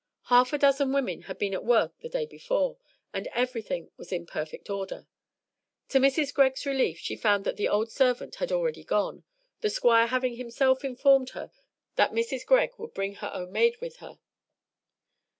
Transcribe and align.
Half 0.33 0.51
a 0.51 0.57
dozen 0.57 0.91
women 0.93 1.21
had 1.29 1.37
been 1.37 1.53
at 1.53 1.63
work 1.63 1.99
the 1.99 2.09
day 2.09 2.25
before, 2.25 2.77
and 3.13 3.27
everything 3.35 3.91
was 3.97 4.11
in 4.11 4.25
perfect 4.25 4.67
order. 4.67 5.05
To 5.89 5.99
Mrs. 5.99 6.33
Greg's 6.33 6.65
relief 6.65 6.97
she 6.97 7.15
found 7.15 7.43
that 7.45 7.55
the 7.55 7.69
old 7.69 7.91
servant 7.91 8.37
had 8.41 8.51
already 8.51 8.83
gone, 8.83 9.25
the 9.59 9.69
Squire 9.69 10.07
having 10.07 10.37
himself 10.37 10.83
informed 10.83 11.29
her 11.37 11.51
that 11.97 12.13
Mrs. 12.13 12.47
Greg 12.47 12.71
would 12.79 12.95
bring 12.95 13.13
her 13.17 13.29
own 13.31 13.51
maid 13.51 13.79
with 13.79 13.97
her. 13.97 14.17